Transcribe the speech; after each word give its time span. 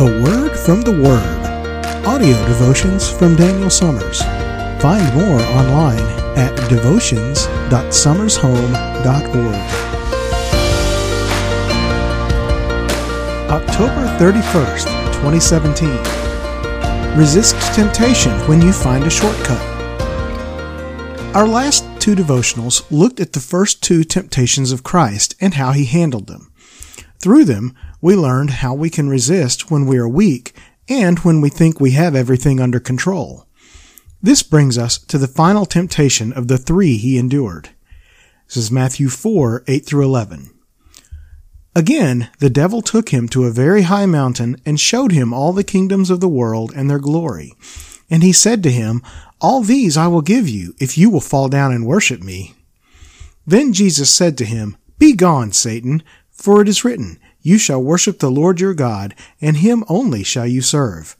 A 0.00 0.22
Word 0.22 0.58
from 0.58 0.80
the 0.80 0.92
Word. 0.92 1.46
Audio 2.06 2.34
devotions 2.46 3.10
from 3.10 3.36
Daniel 3.36 3.68
Summers. 3.68 4.22
Find 4.80 5.14
more 5.14 5.42
online 5.58 6.00
at 6.38 6.56
devotions.summershome.org. 6.70 9.54
October 13.50 14.06
31st, 14.16 14.86
2017. 15.20 15.90
Resist 17.18 17.56
temptation 17.74 18.32
when 18.48 18.62
you 18.62 18.72
find 18.72 19.04
a 19.04 19.10
shortcut. 19.10 19.60
Our 21.36 21.46
last 21.46 21.84
two 22.00 22.14
devotionals 22.14 22.90
looked 22.90 23.20
at 23.20 23.34
the 23.34 23.40
first 23.40 23.82
two 23.82 24.04
temptations 24.04 24.72
of 24.72 24.82
Christ 24.82 25.34
and 25.42 25.52
how 25.52 25.72
he 25.72 25.84
handled 25.84 26.26
them. 26.26 26.49
Through 27.20 27.44
them, 27.44 27.74
we 28.00 28.16
learned 28.16 28.50
how 28.50 28.74
we 28.74 28.90
can 28.90 29.08
resist 29.08 29.70
when 29.70 29.86
we 29.86 29.98
are 29.98 30.08
weak 30.08 30.54
and 30.88 31.18
when 31.20 31.40
we 31.40 31.50
think 31.50 31.78
we 31.78 31.92
have 31.92 32.16
everything 32.16 32.60
under 32.60 32.80
control. 32.80 33.46
This 34.22 34.42
brings 34.42 34.76
us 34.76 34.98
to 34.98 35.18
the 35.18 35.28
final 35.28 35.66
temptation 35.66 36.32
of 36.32 36.48
the 36.48 36.58
three 36.58 36.96
he 36.96 37.18
endured. 37.18 37.70
This 38.46 38.56
is 38.56 38.70
Matthew 38.70 39.08
4, 39.08 39.64
8 39.66 39.86
through 39.86 40.04
11. 40.04 40.50
Again, 41.74 42.30
the 42.40 42.50
devil 42.50 42.82
took 42.82 43.10
him 43.10 43.28
to 43.28 43.44
a 43.44 43.52
very 43.52 43.82
high 43.82 44.06
mountain 44.06 44.56
and 44.66 44.80
showed 44.80 45.12
him 45.12 45.32
all 45.32 45.52
the 45.52 45.62
kingdoms 45.62 46.10
of 46.10 46.20
the 46.20 46.28
world 46.28 46.72
and 46.74 46.90
their 46.90 46.98
glory. 46.98 47.54
And 48.10 48.22
he 48.22 48.32
said 48.32 48.62
to 48.64 48.70
him, 48.70 49.02
All 49.40 49.62
these 49.62 49.96
I 49.96 50.08
will 50.08 50.20
give 50.20 50.48
you, 50.48 50.74
if 50.80 50.98
you 50.98 51.10
will 51.10 51.20
fall 51.20 51.48
down 51.48 51.72
and 51.72 51.86
worship 51.86 52.22
me. 52.22 52.54
Then 53.46 53.72
Jesus 53.72 54.10
said 54.10 54.36
to 54.38 54.44
him, 54.44 54.76
Be 54.98 55.14
gone, 55.14 55.52
Satan, 55.52 56.02
for 56.40 56.62
it 56.62 56.68
is 56.68 56.84
written, 56.84 57.18
You 57.42 57.58
shall 57.58 57.82
worship 57.82 58.18
the 58.18 58.30
Lord 58.30 58.60
your 58.60 58.72
God, 58.72 59.14
and 59.40 59.58
him 59.58 59.84
only 59.88 60.24
shall 60.24 60.46
you 60.46 60.62
serve. 60.62 61.16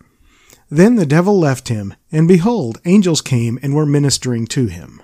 Then 0.71 0.95
the 0.95 1.05
devil 1.05 1.39
left 1.39 1.69
him, 1.69 1.95
and 2.11 2.27
behold, 2.27 2.81
angels 2.85 3.21
came 3.21 3.59
and 3.63 3.75
were 3.75 3.85
ministering 3.85 4.47
to 4.49 4.67
him. 4.67 5.03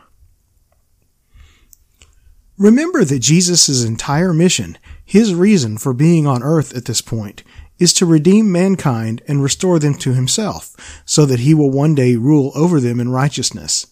Remember 2.56 3.04
that 3.04 3.18
Jesus' 3.18 3.84
entire 3.84 4.32
mission, 4.32 4.78
his 5.04 5.34
reason 5.34 5.76
for 5.76 5.92
being 5.92 6.26
on 6.26 6.42
earth 6.42 6.74
at 6.74 6.86
this 6.86 7.02
point, 7.02 7.42
is 7.78 7.92
to 7.92 8.06
redeem 8.06 8.50
mankind 8.50 9.20
and 9.28 9.42
restore 9.42 9.78
them 9.78 9.94
to 9.96 10.14
himself, 10.14 11.02
so 11.04 11.26
that 11.26 11.40
he 11.40 11.52
will 11.52 11.70
one 11.70 11.94
day 11.94 12.16
rule 12.16 12.52
over 12.54 12.80
them 12.80 13.00
in 13.00 13.10
righteousness. 13.10 13.86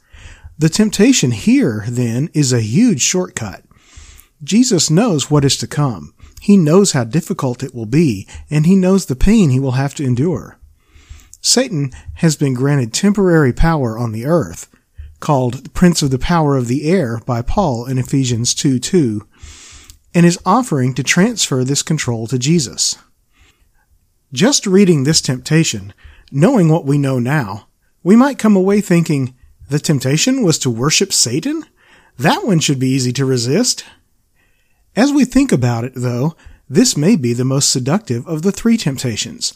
The 0.56 0.70
temptation 0.70 1.32
here, 1.32 1.84
then, 1.86 2.30
is 2.32 2.52
a 2.52 2.60
huge 2.62 3.02
shortcut. 3.02 3.64
Jesus 4.42 4.88
knows 4.88 5.30
what 5.30 5.44
is 5.44 5.56
to 5.58 5.66
come. 5.66 6.13
He 6.44 6.58
knows 6.58 6.92
how 6.92 7.04
difficult 7.04 7.62
it 7.62 7.74
will 7.74 7.86
be, 7.86 8.28
and 8.50 8.66
he 8.66 8.76
knows 8.76 9.06
the 9.06 9.16
pain 9.16 9.48
he 9.48 9.58
will 9.58 9.80
have 9.80 9.94
to 9.94 10.04
endure. 10.04 10.58
Satan 11.40 11.90
has 12.16 12.36
been 12.36 12.52
granted 12.52 12.92
temporary 12.92 13.54
power 13.54 13.96
on 13.96 14.12
the 14.12 14.26
earth, 14.26 14.68
called 15.20 15.72
Prince 15.72 16.02
of 16.02 16.10
the 16.10 16.18
Power 16.18 16.54
of 16.54 16.68
the 16.68 16.90
Air 16.90 17.18
by 17.24 17.40
Paul 17.40 17.86
in 17.86 17.96
Ephesians 17.96 18.54
2 18.54 18.78
2, 18.78 19.26
and 20.12 20.26
is 20.26 20.38
offering 20.44 20.92
to 20.92 21.02
transfer 21.02 21.64
this 21.64 21.82
control 21.82 22.26
to 22.26 22.38
Jesus. 22.38 22.98
Just 24.30 24.66
reading 24.66 25.04
this 25.04 25.22
temptation, 25.22 25.94
knowing 26.30 26.68
what 26.68 26.84
we 26.84 26.98
know 26.98 27.18
now, 27.18 27.68
we 28.02 28.16
might 28.16 28.38
come 28.38 28.54
away 28.54 28.82
thinking, 28.82 29.34
the 29.70 29.78
temptation 29.78 30.42
was 30.42 30.58
to 30.58 30.68
worship 30.68 31.10
Satan? 31.10 31.64
That 32.18 32.44
one 32.44 32.60
should 32.60 32.78
be 32.78 32.90
easy 32.90 33.14
to 33.14 33.24
resist. 33.24 33.86
As 34.96 35.12
we 35.12 35.24
think 35.24 35.50
about 35.50 35.84
it, 35.84 35.92
though, 35.96 36.36
this 36.68 36.96
may 36.96 37.16
be 37.16 37.32
the 37.32 37.44
most 37.44 37.70
seductive 37.70 38.26
of 38.26 38.42
the 38.42 38.52
three 38.52 38.76
temptations. 38.76 39.52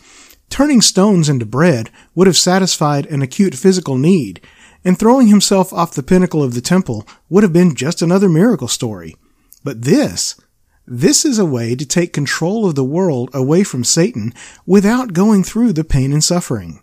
Turning 0.50 0.80
stones 0.80 1.28
into 1.28 1.46
bread 1.46 1.90
would 2.14 2.26
have 2.26 2.36
satisfied 2.36 3.06
an 3.06 3.22
acute 3.22 3.54
physical 3.54 3.96
need, 3.96 4.40
and 4.84 4.98
throwing 4.98 5.28
himself 5.28 5.72
off 5.72 5.94
the 5.94 6.02
pinnacle 6.02 6.42
of 6.42 6.54
the 6.54 6.60
temple 6.60 7.06
would 7.28 7.42
have 7.42 7.52
been 7.52 7.74
just 7.74 8.02
another 8.02 8.28
miracle 8.28 8.68
story. 8.68 9.16
But 9.62 9.82
this, 9.82 10.40
this 10.86 11.24
is 11.24 11.38
a 11.38 11.44
way 11.44 11.74
to 11.74 11.84
take 11.84 12.12
control 12.12 12.66
of 12.66 12.74
the 12.74 12.84
world 12.84 13.30
away 13.34 13.62
from 13.62 13.84
Satan 13.84 14.32
without 14.64 15.12
going 15.12 15.44
through 15.44 15.74
the 15.74 15.84
pain 15.84 16.12
and 16.12 16.24
suffering. 16.24 16.80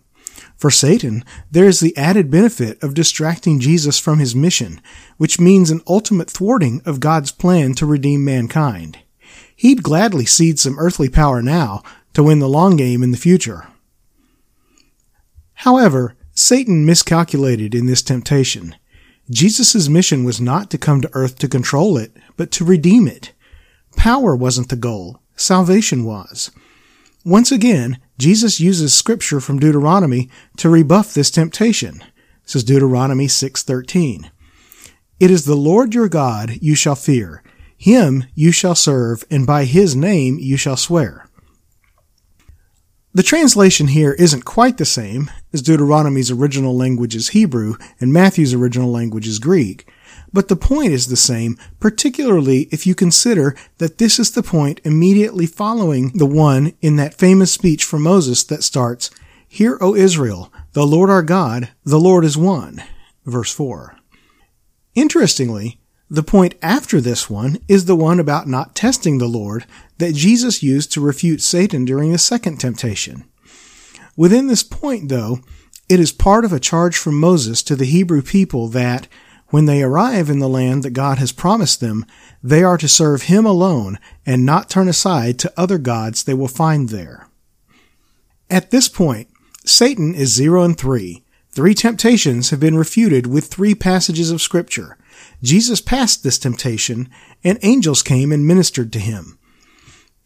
For 0.58 0.72
Satan, 0.72 1.24
there 1.52 1.68
is 1.68 1.80
the 1.80 1.96
added 1.98 2.32
benefit 2.32 2.82
of 2.82 2.94
distracting 2.94 3.60
Jesus 3.60 4.00
from 4.00 4.20
his 4.20 4.36
mission, 4.36 4.82
which 5.18 5.40
means 5.40 5.70
an 5.70 5.82
ultimate 5.88 6.30
thwarting 6.30 6.82
of 6.86 7.00
God's 7.00 7.32
plan 7.32 7.74
to 7.76 7.86
redeem 7.86 8.24
mankind. 8.24 9.00
He'd 9.56 9.84
gladly 9.84 10.26
cede 10.26 10.60
some 10.60 10.80
earthly 10.80 11.10
power 11.10 11.42
now 11.42 11.84
to 12.14 12.24
win 12.24 12.40
the 12.40 12.50
long 12.50 12.78
game 12.78 13.04
in 13.04 13.12
the 13.12 13.18
future. 13.18 13.68
However, 15.60 16.16
Satan 16.34 16.86
miscalculated 16.86 17.74
in 17.74 17.86
this 17.86 18.02
temptation. 18.02 18.76
Jesus' 19.30 19.90
mission 19.90 20.24
was 20.24 20.42
not 20.42 20.70
to 20.70 20.78
come 20.78 21.02
to 21.02 21.10
earth 21.14 21.38
to 21.40 21.48
control 21.48 21.98
it, 21.98 22.16
but 22.38 22.52
to 22.52 22.66
redeem 22.66 23.08
it. 23.08 23.32
Power 23.96 24.36
wasn't 24.36 24.70
the 24.70 24.76
goal, 24.76 25.22
salvation 25.36 26.04
was. 26.04 26.52
Once 27.28 27.52
again, 27.52 27.98
Jesus 28.20 28.60
uses 28.60 28.94
scripture 28.94 29.40
from 29.40 29.58
Deuteronomy 29.58 30.30
to 30.58 30.70
rebuff 30.70 31.12
this 31.12 31.32
temptation. 31.32 32.04
This 32.44 32.58
is 32.58 32.64
Deuteronomy 32.64 33.28
6:13. 33.28 34.30
It 35.20 35.32
is 35.32 35.46
the 35.46 35.56
Lord 35.56 35.96
your 35.96 36.08
God 36.08 36.60
you 36.62 36.76
shall 36.76 36.94
fear. 36.94 37.42
Him 37.76 38.26
you 38.36 38.52
shall 38.52 38.76
serve, 38.76 39.26
and 39.32 39.48
by 39.48 39.66
his 39.66 39.96
name 39.96 40.38
you 40.40 40.56
shall 40.56 40.78
swear. 40.78 41.28
The 43.16 43.24
translation 43.24 43.88
here 43.88 44.12
isn't 44.12 44.46
quite 44.46 44.78
the 44.78 44.86
same, 44.86 45.32
as 45.52 45.64
Deuteronomy's 45.64 46.30
original 46.30 46.78
language 46.78 47.16
is 47.16 47.30
Hebrew 47.30 47.76
and 48.00 48.14
Matthew's 48.14 48.54
original 48.54 48.92
language 48.92 49.28
is 49.28 49.40
Greek. 49.40 49.88
But 50.36 50.50
the 50.50 50.58
point 50.58 50.92
is 50.92 51.08
the 51.08 51.16
same, 51.16 51.58
particularly 51.80 52.68
if 52.70 52.86
you 52.86 52.94
consider 52.94 53.56
that 53.78 54.00
this 54.00 54.20
is 54.20 54.32
the 54.32 54.44
point 54.44 54.82
immediately 54.84 55.46
following 55.46 56.10
the 56.10 56.26
one 56.26 56.74
in 56.82 56.98
that 56.98 57.14
famous 57.14 57.54
speech 57.54 57.86
from 57.86 58.02
Moses 58.02 58.44
that 58.44 58.62
starts, 58.62 59.10
Hear, 59.48 59.78
O 59.80 59.96
Israel, 59.96 60.52
the 60.74 60.86
Lord 60.86 61.10
our 61.10 61.24
God, 61.24 61.70
the 61.86 62.02
Lord 62.02 62.26
is 62.26 62.38
one. 62.38 62.84
Verse 63.26 63.54
4. 63.54 63.96
Interestingly, 64.94 65.80
the 66.10 66.22
point 66.22 66.56
after 66.62 67.00
this 67.00 67.30
one 67.30 67.58
is 67.70 67.86
the 67.86 67.96
one 67.96 68.20
about 68.20 68.46
not 68.46 68.76
testing 68.76 69.20
the 69.20 69.28
Lord 69.28 69.66
that 70.00 70.16
Jesus 70.16 70.62
used 70.62 70.92
to 70.92 71.00
refute 71.00 71.42
Satan 71.42 71.86
during 71.86 72.12
the 72.12 72.18
second 72.18 72.58
temptation. 72.60 73.24
Within 74.18 74.48
this 74.48 74.64
point, 74.64 75.08
though, 75.08 75.40
it 75.88 76.02
is 76.02 76.12
part 76.12 76.44
of 76.44 76.52
a 76.52 76.60
charge 76.60 76.98
from 76.98 77.18
Moses 77.18 77.64
to 77.64 77.78
the 77.78 77.86
Hebrew 77.86 78.22
people 78.22 78.68
that, 78.68 79.08
when 79.50 79.66
they 79.66 79.84
arrive 79.84 80.30
in 80.30 80.40
the 80.40 80.50
land 80.50 80.84
that 80.84 80.92
God 80.92 81.18
has 81.20 81.32
promised 81.32 81.80
them, 81.80 82.06
they 82.44 82.64
are 82.64 82.78
to 82.78 82.88
serve 82.88 83.24
Him 83.24 83.46
alone 83.46 84.00
and 84.26 84.46
not 84.46 84.70
turn 84.70 84.88
aside 84.88 85.40
to 85.40 85.54
other 85.56 85.78
gods 85.78 86.24
they 86.24 86.34
will 86.34 86.48
find 86.48 86.90
there. 86.90 87.28
At 88.50 88.72
this 88.72 88.90
point, 88.90 89.30
Satan 89.66 90.14
is 90.14 90.34
zero 90.34 90.64
and 90.64 90.78
three. 90.78 91.24
Three 91.52 91.74
temptations 91.74 92.50
have 92.50 92.60
been 92.60 92.78
refuted 92.78 93.28
with 93.28 93.46
three 93.46 93.74
passages 93.76 94.30
of 94.30 94.42
scripture. 94.42 94.98
Jesus 95.42 95.80
passed 95.80 96.24
this 96.24 96.38
temptation, 96.38 97.10
and 97.44 97.58
angels 97.62 98.02
came 98.02 98.32
and 98.32 98.46
ministered 98.46 98.92
to 98.94 99.00
him. 99.00 99.40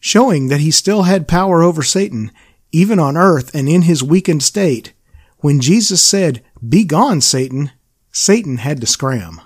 Showing 0.00 0.48
that 0.48 0.60
he 0.60 0.70
still 0.70 1.04
had 1.04 1.28
power 1.28 1.62
over 1.62 1.82
Satan, 1.82 2.32
even 2.72 2.98
on 2.98 3.16
earth 3.16 3.54
and 3.54 3.68
in 3.68 3.82
his 3.82 4.02
weakened 4.02 4.42
state, 4.42 4.92
when 5.38 5.60
Jesus 5.60 6.02
said, 6.02 6.42
Be 6.66 6.84
gone, 6.84 7.20
Satan, 7.20 7.70
Satan 8.12 8.58
had 8.58 8.80
to 8.80 8.86
scram. 8.86 9.40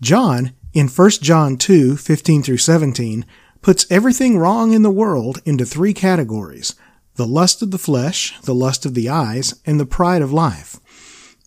John, 0.00 0.52
in 0.72 0.88
1 0.88 1.10
John 1.22 1.56
2, 1.56 1.96
15 1.96 2.42
through 2.42 2.58
17, 2.58 3.24
puts 3.62 3.86
everything 3.90 4.38
wrong 4.38 4.72
in 4.72 4.82
the 4.82 4.90
world 4.90 5.40
into 5.44 5.64
three 5.64 5.94
categories 5.94 6.74
the 7.16 7.26
lust 7.26 7.62
of 7.62 7.70
the 7.70 7.78
flesh, 7.78 8.38
the 8.40 8.54
lust 8.54 8.84
of 8.84 8.94
the 8.94 9.08
eyes, 9.08 9.54
and 9.64 9.78
the 9.78 9.86
pride 9.86 10.20
of 10.20 10.32
life. 10.32 10.80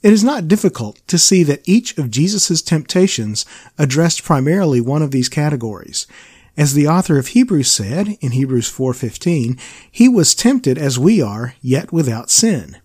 It 0.01 0.13
is 0.13 0.23
not 0.23 0.47
difficult 0.47 1.01
to 1.07 1.17
see 1.17 1.43
that 1.43 1.67
each 1.67 1.97
of 1.97 2.09
Jesus' 2.09 2.61
temptations 2.61 3.45
addressed 3.77 4.23
primarily 4.23 4.79
one 4.79 5.01
of 5.01 5.11
these 5.11 5.27
categories. 5.27 6.07
As 6.55 6.73
the 6.73 6.87
author 6.87 7.19
of 7.19 7.27
Hebrews 7.27 7.69
said 7.69 8.17
in 8.21 8.31
Hebrews 8.31 8.69
4:15, 8.69 9.57
he 9.91 10.07
was 10.07 10.33
tempted 10.33 10.77
as 10.77 10.97
we 10.97 11.21
are, 11.21 11.55
yet 11.61 11.91
without 11.91 12.31
sin. 12.31 12.77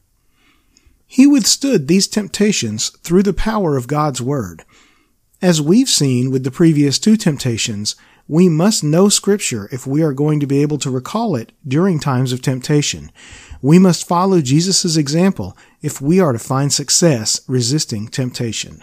He 1.12 1.26
withstood 1.26 1.88
these 1.88 2.08
temptations 2.08 2.88
through 3.02 3.24
the 3.24 3.34
power 3.34 3.76
of 3.76 3.86
God's 3.86 4.22
Word. 4.22 4.64
As 5.42 5.60
we've 5.60 5.90
seen 5.90 6.30
with 6.30 6.42
the 6.42 6.50
previous 6.50 6.98
two 6.98 7.18
temptations, 7.18 7.96
we 8.26 8.48
must 8.48 8.82
know 8.82 9.10
Scripture 9.10 9.68
if 9.70 9.86
we 9.86 10.02
are 10.02 10.14
going 10.14 10.40
to 10.40 10.46
be 10.46 10.62
able 10.62 10.78
to 10.78 10.90
recall 10.90 11.36
it 11.36 11.52
during 11.68 12.00
times 12.00 12.32
of 12.32 12.40
temptation. 12.40 13.12
We 13.60 13.78
must 13.78 14.08
follow 14.08 14.40
Jesus' 14.40 14.96
example 14.96 15.54
if 15.82 16.00
we 16.00 16.18
are 16.18 16.32
to 16.32 16.38
find 16.38 16.72
success 16.72 17.42
resisting 17.46 18.08
temptation. 18.08 18.82